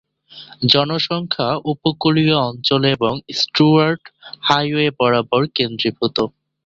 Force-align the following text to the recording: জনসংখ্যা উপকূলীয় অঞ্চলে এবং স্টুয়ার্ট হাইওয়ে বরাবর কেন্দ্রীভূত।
জনসংখ্যা 0.71 1.49
উপকূলীয় 1.65 2.35
অঞ্চলে 2.49 2.87
এবং 2.91 3.13
স্টুয়ার্ট 3.39 4.01
হাইওয়ে 4.41 4.87
বরাবর 4.99 5.41
কেন্দ্রীভূত। 5.55 6.17